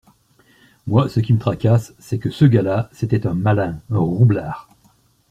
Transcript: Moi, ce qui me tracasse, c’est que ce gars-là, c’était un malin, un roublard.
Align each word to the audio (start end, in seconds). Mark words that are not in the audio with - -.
Moi, 0.87 1.07
ce 1.09 1.19
qui 1.19 1.31
me 1.31 1.37
tracasse, 1.37 1.93
c’est 1.99 2.17
que 2.17 2.31
ce 2.31 2.45
gars-là, 2.45 2.89
c’était 2.91 3.27
un 3.27 3.35
malin, 3.35 3.79
un 3.91 3.99
roublard. 3.99 4.67